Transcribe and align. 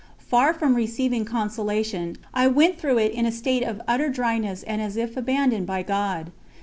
Far 0.17 0.51
from 0.55 0.73
receiving 0.73 1.25
consolation, 1.25 2.17
I 2.33 2.47
went 2.47 2.79
through 2.79 2.97
it 2.97 3.11
in 3.11 3.27
a 3.27 3.31
state 3.31 3.61
of 3.61 3.79
utter 3.87 4.09
dryness 4.09 4.63
and 4.63 4.81
as 4.81 4.97
if 4.97 5.15
abandoned 5.15 5.67
by 5.67 5.83
God. 5.83 6.31